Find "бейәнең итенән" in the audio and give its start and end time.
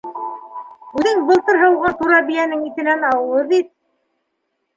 2.31-3.07